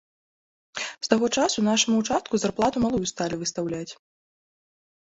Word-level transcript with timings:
З 1.07 1.11
таго 1.11 1.25
часу 1.41 1.59
нашаму 1.69 2.01
ўчастку 2.01 2.33
зарплату 2.45 2.77
малую 2.87 3.05
сталі 3.13 3.35
выстаўляць. 3.45 3.89